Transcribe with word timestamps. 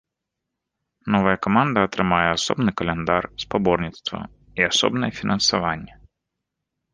Новая 1.15 1.33
каманда 1.45 1.79
атрымае 1.87 2.23
асобны 2.31 2.69
каляндар 2.81 3.23
спаборніцтваў 3.43 4.21
і 4.63 4.67
асобнае 4.71 5.11
фінансаванне. 5.19 5.93